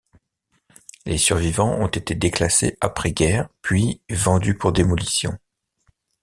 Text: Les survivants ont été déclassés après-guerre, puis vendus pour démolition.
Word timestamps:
Les 1.05 1.19
survivants 1.19 1.75
ont 1.75 1.85
été 1.87 2.15
déclassés 2.15 2.75
après-guerre, 2.81 3.47
puis 3.61 4.01
vendus 4.09 4.57
pour 4.57 4.71
démolition. 4.71 5.37